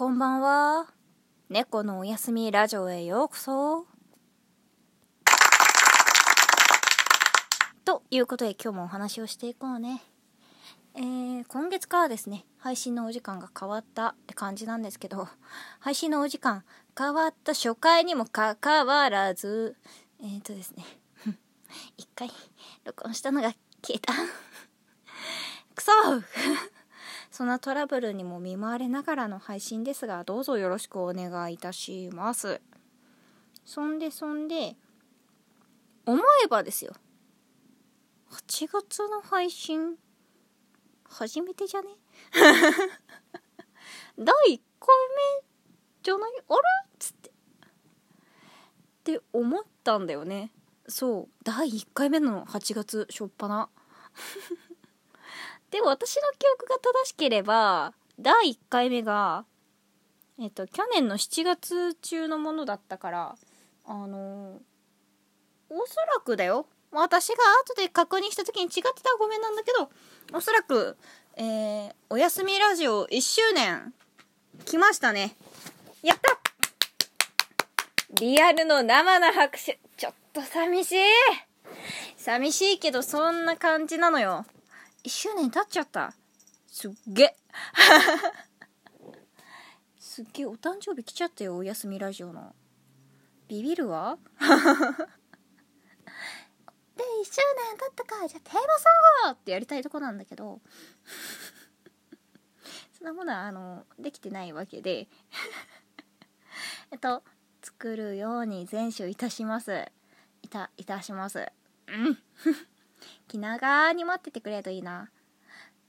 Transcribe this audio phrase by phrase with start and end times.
[0.00, 0.86] こんばんは。
[1.50, 3.86] 猫のおやすみラジオへようこそ。
[7.84, 10.00] ということで今日もお話をしていこうね。
[10.94, 15.28] えー、今月からですね、配信のお時間が変わったって感じなんですけど、
[15.80, 16.64] 配信のお時間
[16.96, 19.76] 変わった初回にもかかわらず、
[20.22, 20.82] えーとですね、
[21.98, 22.30] 一回
[22.86, 24.14] 録音したのが消えた。
[25.76, 25.92] くそ
[27.40, 32.60] そんなトラブルにも見舞われながらの配信ですが、どうぞよろしくお願いいたします。
[33.64, 34.76] そんでそんで、
[36.04, 36.92] 思えばですよ。
[38.30, 39.96] 8月の配信、
[41.08, 41.88] 初めてじゃね？
[44.18, 44.94] 第1回
[45.40, 45.44] 目
[46.02, 46.32] じゃない？
[46.46, 46.60] あれ？
[46.88, 47.30] っつって。
[47.30, 47.32] っ
[49.02, 50.52] て思ったんだよね。
[50.86, 51.28] そう。
[51.42, 53.70] 第1回目の8月初っ端。
[55.70, 59.44] でも、私の記憶が正しければ、第1回目が、
[60.38, 63.36] えっと、去年の7月中のものだったから、
[63.86, 66.66] あのー、おそらくだよ。
[66.92, 69.90] 私が後で確認した時に違ってたらごめんなんだけど、
[70.32, 70.96] おそらく、
[71.36, 73.94] えー、おやすみラジオ1周年、
[74.64, 75.36] 来ましたね。
[76.02, 76.40] やった
[78.20, 79.78] リアルの生の拍手。
[79.96, 80.96] ちょっと寂しい。
[82.16, 84.44] 寂しいけどそんな感じなのよ。
[85.04, 86.14] 1周年経っちゃった。
[86.66, 87.36] すっげえ。
[89.98, 92.54] すっげえお誕生日来ちゃったよおやすみラジオの。
[93.48, 94.18] ビビるわ。
[94.38, 94.48] で1
[97.24, 97.30] 周
[97.66, 98.66] 年経ったかじゃあテーマソ
[99.30, 100.60] ングってやりたいとこなんだけど。
[102.92, 105.08] そんなものはあのできてないわけで。
[106.90, 107.24] えっと
[107.62, 109.90] 作るように全集いたします。
[110.42, 111.50] いたいたします。
[111.86, 112.22] うん。
[113.28, 115.10] 気長に待っててくれるといいな。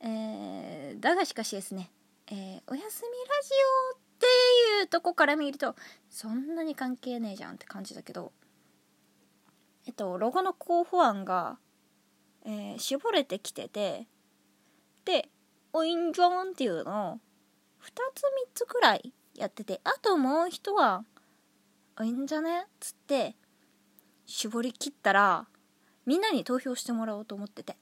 [0.00, 1.90] えー、だがしかしですね、
[2.28, 3.50] えー、おやすみラジ
[3.92, 4.26] オって
[4.80, 5.74] いうとこから見ると、
[6.10, 8.32] そんなに関係ねえじゃんって感じだけど、
[9.86, 11.58] えっと、ロゴの候補案が、
[12.44, 14.06] えー、絞れてきてて、
[15.04, 15.28] で、
[15.72, 17.14] おいんじゃんっていうのを、
[17.82, 21.04] 2つ3つくらいやってて、あともう一は、
[21.98, 23.34] おいんじゃねっつって、
[24.26, 25.46] 絞り切ったら、
[26.08, 27.76] みんなに投票してもらおうと思ってて。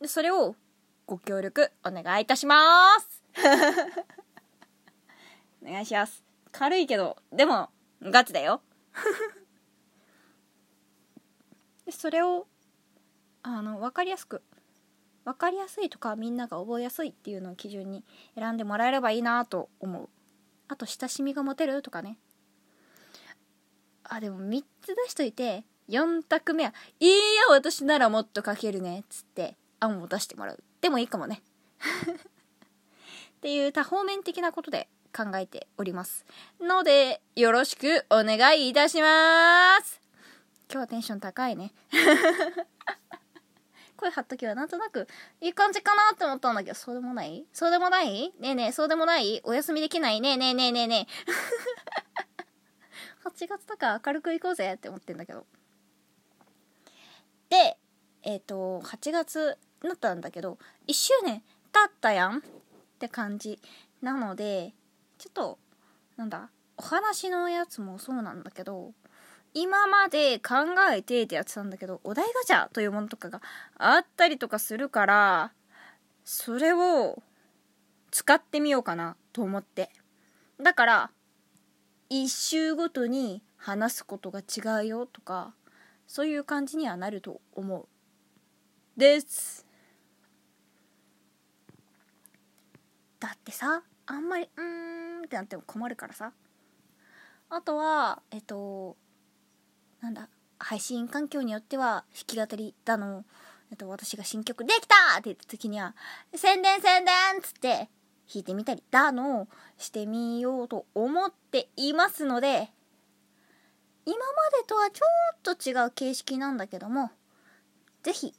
[0.00, 0.56] で、それを
[1.04, 3.22] ご協力お願いいたします
[5.62, 6.24] お願いします。
[6.52, 7.68] 軽いけど、でも、
[8.00, 8.62] ガチだよ。
[11.84, 12.46] で、それを、
[13.42, 14.42] あの、わかりやすく、
[15.26, 18.06] わかりやすいとか、みんなが覚えやすいっていうのを基準に
[18.36, 20.08] 選んでもらえればいいなと思う。
[20.68, 22.18] あと、親しみが持てるとかね。
[24.02, 27.16] あ、でも3つ出しといて、4択目は、いいや、
[27.50, 30.62] 私ならもっと書けるね、つって案を出してもらう。
[30.80, 31.42] でもいいかもね。
[33.36, 36.24] っていう多方面的なことで考えております。
[36.60, 40.00] ので、よろしくお願いいたします。
[40.70, 41.72] 今日はテンション高いね。
[43.96, 45.06] 声張っときはなんとなく
[45.40, 47.46] いい感じかなって思ったんだけど、そうでもない？
[47.52, 48.32] そうでもない？
[48.40, 49.40] ねえねえ、そうでもない？
[49.44, 50.20] お休みできない？
[50.20, 51.06] ねえねえねえねえね
[53.24, 53.28] え。
[53.28, 55.46] 8月とか明るく行こうぜって思ってんだけど。
[58.24, 60.58] えっ、ー、と、8月になったんだけど、
[60.88, 61.42] 1周年
[61.72, 62.40] 経ったやんっ
[62.98, 63.60] て感じ
[64.00, 64.72] なので、
[65.18, 65.58] ちょっと、
[66.16, 68.92] なんだ、お話のやつもそうなんだけど、
[69.52, 70.54] 今まで考
[70.90, 73.42] えてってやってたんだけど、お題ガチャというものとかが
[73.76, 75.52] あったりとかするから、
[76.24, 77.22] それを
[78.10, 79.90] 使ってみようかなと思って。
[80.60, 81.10] だから、
[82.08, 85.54] 一周ごとに話すことが違うよとか、
[86.06, 87.86] そういう感じにはなると思う
[88.96, 89.66] です。
[93.20, 96.32] だってさあんまりうーんってなっても困るからさ。
[97.50, 98.96] あとはえっと
[100.00, 100.28] なんだ
[100.58, 103.24] 配信環境によっては弾き語りだの、
[103.70, 104.94] えっと、私が新曲できた!
[105.18, 105.94] って言った時には
[106.34, 107.88] 宣伝宣伝っつって弾
[108.36, 112.70] いてみたりだのしてみようと思っていますので
[114.06, 114.24] 今ま
[114.58, 117.10] でとはちょっと違う形式なんだけども、
[118.02, 118.34] ぜひ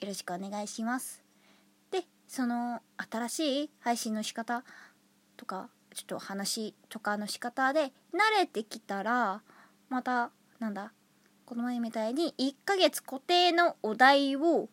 [0.00, 1.22] よろしくお願いします。
[1.90, 2.80] で、その
[3.10, 4.64] 新しい配信の仕方
[5.36, 9.42] とか、ちょっと話とかの仕方で慣れてきたら、
[9.88, 10.92] また、なんだ、
[11.46, 14.68] この前みたいに1ヶ月固定のお題を、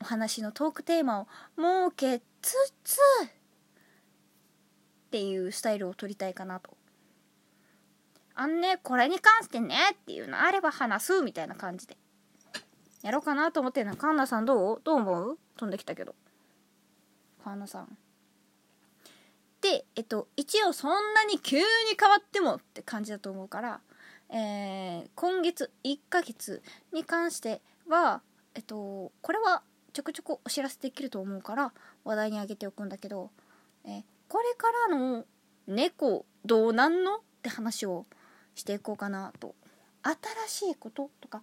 [0.00, 2.52] お話のトークテーマを設けつ
[2.84, 3.28] つ、っ
[5.10, 6.76] ていうスタイルを取りたいかなと
[8.38, 11.96] あんね、これに関してねっていうのあれば話すみたいな感じで。
[13.02, 13.96] やろうかなと思ってるの。
[13.96, 14.80] カンナさんどう？
[14.82, 15.38] どう思う？
[15.56, 16.14] 飛んできたけど。
[17.44, 17.96] カンナさん。
[19.60, 21.64] で、えっと一応そんなに急に
[21.98, 23.80] 変わってもって感じだと思うから
[24.28, 26.62] えー、今月1ヶ月
[26.92, 28.22] に関しては
[28.54, 29.62] えっとこれは
[29.92, 31.72] ちょくちょくお知らせできると思うから
[32.04, 33.30] 話題にあげておくんだけど、
[33.84, 35.24] え、これからの
[35.66, 37.16] 猫どうなんの？
[37.16, 38.04] って話を
[38.54, 39.54] していこうかなと
[40.02, 41.42] 新しいこととか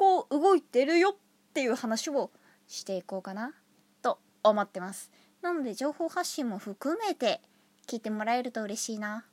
[0.00, 1.16] こう動いてるよっ
[1.52, 2.30] ていう話を
[2.66, 3.52] していこうかな
[4.00, 5.10] と思ってます。
[5.42, 7.42] なので情報発信も含めて
[7.86, 9.26] 聞いてもらえると嬉しいな。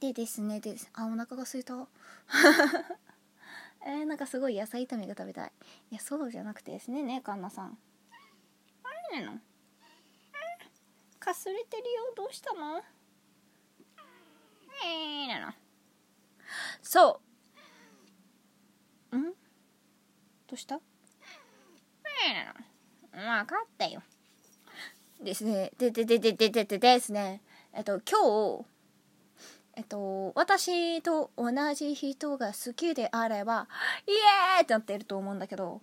[0.00, 1.86] でですねであお腹が空いた。
[3.84, 5.52] えー、なんかすごい野菜炒めが食べたい。
[5.90, 7.76] いやそうじゃなくてですねねカンナさん。
[8.82, 9.40] あれなの？
[11.20, 12.14] かすれてるよ。
[12.16, 12.82] どうしたの？
[14.82, 15.52] え、なの。
[16.80, 17.25] そう。
[19.12, 19.22] ん？
[19.22, 19.32] ど
[20.52, 20.76] うした？
[20.76, 20.80] うん、
[23.12, 24.02] 分かったよ。
[25.22, 25.72] ですね。
[25.78, 27.40] で、で、で、で、で、で、でですね。
[27.72, 28.66] えっと、今日、
[29.76, 33.68] えっと、私と同じ人が好きであれば、
[34.06, 35.80] イエーイってなってると思うんだけど、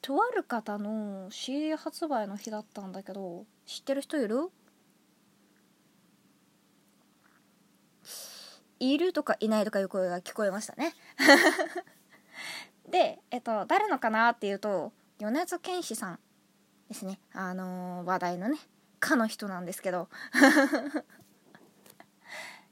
[0.00, 4.50] とある方の CD 発売の日だったんだけど、知ってる人いる
[8.82, 10.92] いるとかいないとかいう声が聞こえましたね。
[12.90, 16.18] で、えっと、誰のかなっていうと米津玄師さん
[16.88, 17.20] ですね。
[17.32, 18.58] あのー、話題のね
[18.98, 20.08] かの人なんですけど。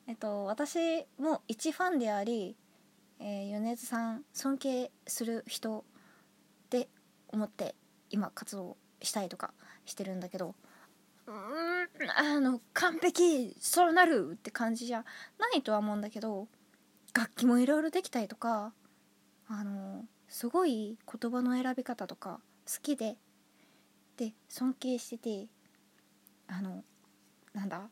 [0.09, 2.57] えっと私も一ファンであり、
[3.21, 5.85] えー、米津さん尊敬する人
[6.67, 6.89] って
[7.29, 7.77] 思って
[8.11, 9.55] 今活動したいとか
[9.85, 10.57] してるんだけど。
[11.27, 11.80] うん。
[12.17, 15.05] あの完璧そうなるって感じじゃ
[15.39, 16.49] ないとは思うんだけど
[17.15, 18.73] 楽器もいろいろできたりとか
[19.49, 23.17] あのすごい言葉の選び方とか好きで
[24.17, 25.49] で尊敬してて
[26.47, 26.85] あの
[27.53, 27.89] なんだ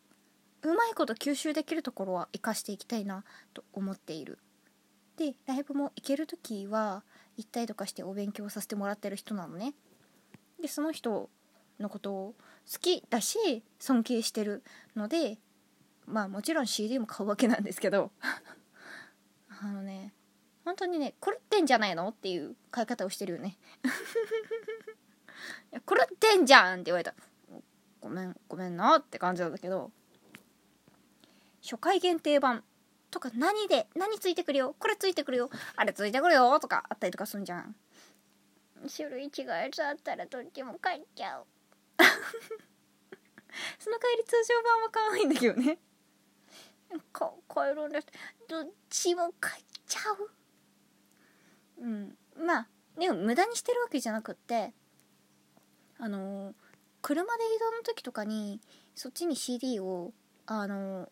[0.62, 4.38] うまいこと吸収できるところは生かしていきたいなと思っている。
[5.16, 7.02] でライブも行ける時は
[7.36, 9.74] 行ったりとかしてお勉強させてもらってる人なのね。
[10.60, 11.28] でその人
[11.80, 12.34] のことを
[12.70, 14.62] 好きだし尊敬してる
[14.96, 15.38] ので
[16.06, 18.10] まあもちろん CD も買うわけなんですけど。
[19.60, 20.14] あのね
[20.64, 23.56] 本当にね狂ってんじゃないのっていう買い方をしてるよね。
[25.72, 27.14] いや狂ってんじゃんって言われた。
[28.00, 29.90] ごめんごめんなって感じなんだけど。
[31.62, 32.62] 初回限定版
[33.10, 34.76] とか何で何ついてくるよ？
[34.78, 35.50] これついてくるよ？
[35.74, 36.60] あれついてくるよ？
[36.60, 37.74] とかあったりとかすんじゃん。
[38.94, 41.46] 種類違うやつあったらどっちも買っちゃう。
[43.78, 45.78] その代わり通常版は買わないんだけどね。
[47.12, 48.06] か買えるんです
[48.48, 50.30] どっちも買っちゃう。
[51.82, 52.16] うん。
[52.36, 52.68] まあ
[52.98, 54.72] でも無駄にしてるわけじゃなくって
[55.98, 56.54] あの
[57.02, 58.60] 車で移動の時とかに
[58.94, 60.12] そっちに CD を
[60.46, 61.08] あの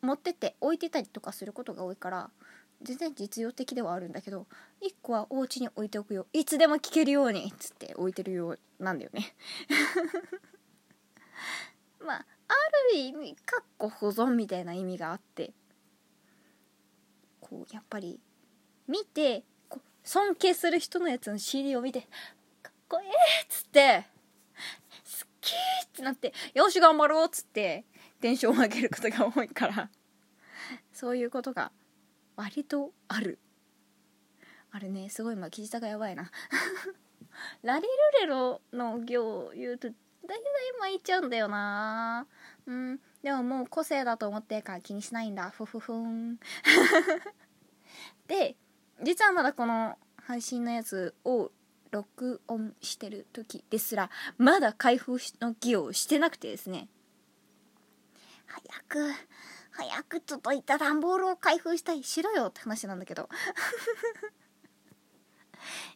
[0.00, 2.30] 持ってって置いてたりとかすることが多いから
[2.82, 4.46] 全然実用的ではあるんだけど
[4.82, 6.26] 1個はお家に置いておくよ。
[6.32, 9.34] いつでも聴けるようにっつって置いてるようなんだよね。
[12.00, 12.54] まああ
[12.92, 15.52] る意味かっこ保存みたいな意味があって
[17.40, 18.20] こうやっぱり
[18.86, 22.02] 見てこ尊敬する人のやつの CD を見て
[22.62, 23.12] かっこいいっ
[23.48, 24.06] つって
[25.20, 27.84] 好きってなってよし頑張ろうっつって
[28.20, 29.90] テンションを上げることが多いから
[30.92, 31.72] そういうことが
[32.38, 33.40] 割とある。
[34.70, 36.30] あれねすごい巻き舌がやばいな。
[37.64, 37.88] ラリル
[38.20, 39.94] レロの行を言うと大
[40.38, 40.44] 体
[40.78, 42.28] 巻いちゃうんだよな。
[42.66, 43.00] うん。
[43.24, 45.50] でももう個性だと思ってるから気にしないんだ。
[45.50, 46.38] ふふふん。
[48.28, 48.56] で
[49.02, 51.50] 実はまだこの配信のやつを
[51.90, 56.88] 録音してる時ですらまだ開封の儀をしてなくてですね。
[58.46, 59.12] 早く。
[59.78, 63.28] 早く届いた段ボールを開封したいしろよって話なんだけど。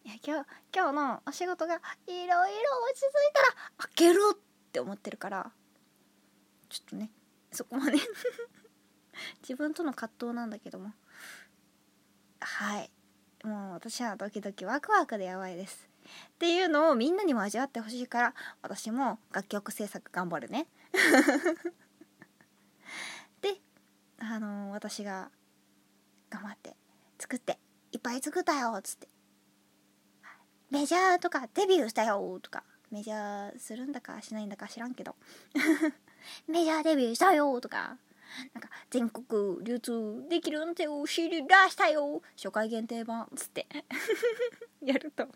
[0.04, 2.48] いや今日今日のお仕事がいろいろ落
[2.94, 4.38] ち着いたら開けるっ
[4.70, 5.52] て思ってるから
[6.68, 7.10] ちょっとね
[7.50, 7.98] そこまで。
[9.42, 10.92] 自分との葛藤なんだけども。
[12.40, 12.90] はい。
[13.42, 15.88] もう私はドキドキワクワクでやばいです。
[16.34, 20.68] っていうのをみんなにも味わってほしいから私も楽曲制作頑張るね。
[24.24, 25.30] あのー、私が
[26.30, 26.76] 頑張って
[27.18, 27.58] 作って
[27.90, 29.08] いっぱい作ったよっつって。
[30.70, 35.16] メジャーとかデビューしたよとかメジャーするんだかしないんだか知らんけど。
[36.46, 37.98] メジャーデビューしたよとか
[38.54, 43.66] なんか全国流通できるんてよ CD 出したよ初回限定版つって。
[44.80, 45.26] やると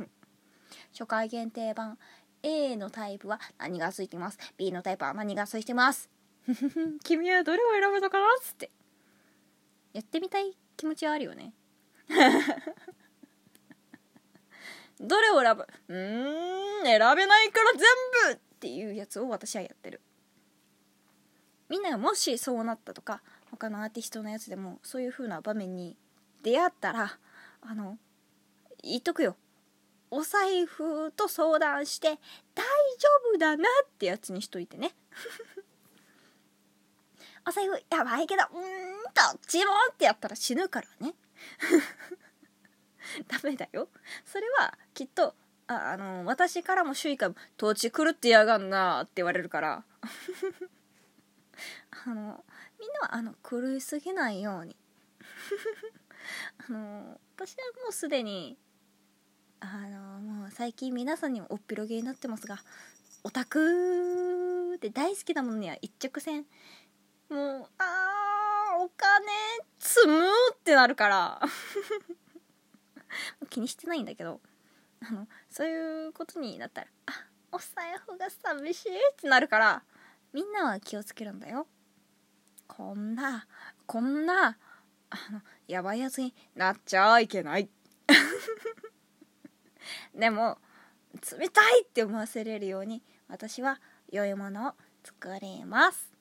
[0.93, 1.99] 初回限定版
[2.43, 6.09] A のタイプは何がついてます？B のタイプは何がついてます？
[7.03, 8.71] 君はどれを選ぶのかなっつって。
[9.97, 11.55] やってみたい気持ちはあるよね。
[15.01, 15.67] どれを選ぶ？
[15.89, 17.81] うーん選べないから全
[18.35, 20.03] 部っていうやつを私はやってる。
[21.71, 25.97] みんながもしそうなったとか他のアーティストのやつでもそういう風な場面に
[26.43, 27.19] 出会ったら
[27.63, 27.99] あの
[28.83, 29.35] 言っとくよ。
[30.11, 32.09] お財布と相談して
[32.55, 32.65] 大
[32.99, 34.95] 丈夫だなってやつにしといてね。
[37.47, 38.61] お財布やばいけどうーん
[39.15, 41.15] どっちもってやったら死ぬからね。
[43.29, 43.89] ダメだよ。
[44.25, 45.35] それはきっと
[45.69, 49.85] ああの私からも周囲からも「土地狂ってやがんな」って言われるから。
[52.05, 52.45] あの
[52.79, 54.77] みんなはあの狂いすぎないように。
[56.69, 58.59] あの私はもうすでに
[59.61, 62.59] あのもう最近皆さんにもおっぴろげになってますが
[63.25, 66.47] オタクって大好きなものには一直線
[67.29, 69.27] もうあーお金
[69.79, 71.41] 積むってなるから。
[73.49, 74.41] 気にしてないんだけど。
[75.01, 77.13] あのそういうことになったらあ
[77.53, 79.83] お財布が寂しいってなるから
[80.33, 81.67] みんなは気をつけるんだよ。
[82.67, 83.47] こんな
[83.87, 84.59] こんな
[85.11, 87.71] あのやばいやつになっちゃいけない。
[90.15, 90.59] でも
[91.39, 93.81] 冷たいって思わせれるように私は
[94.11, 96.13] 良いものを作ります。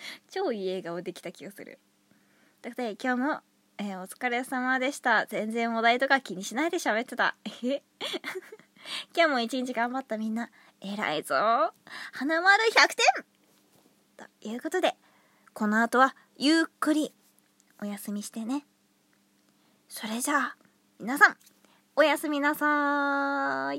[0.30, 1.78] 超いい笑顔できた気がする。
[2.62, 3.42] ということで今日も、
[3.78, 5.26] えーお疲れ様でした。
[5.26, 7.36] 全然お題とか気にしないで喋ってた。
[7.62, 7.82] え
[9.14, 10.50] 今日も一日頑張ったみんな。
[10.80, 11.34] 偉いぞ。
[12.12, 13.26] 花丸100点。
[14.16, 14.96] ということで
[15.52, 17.14] この後はゆっくり
[17.80, 18.64] お休みしてね。
[19.88, 20.56] それじゃあ
[20.98, 21.36] 皆さん
[21.96, 23.76] おやすみなさーい。